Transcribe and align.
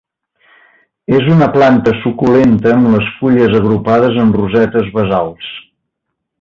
És 1.17 1.27
una 1.33 1.49
planta 1.57 1.93
suculenta 1.99 2.73
amb 2.79 2.89
les 2.95 3.11
fulles 3.19 3.55
agrupades 3.61 4.21
en 4.25 4.35
rosetes 4.41 4.93
basals. 4.99 5.55